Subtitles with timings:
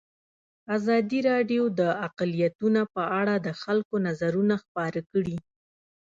[0.77, 5.37] ازادي راډیو د اقلیتونه په اړه د خلکو نظرونه خپاره کړي.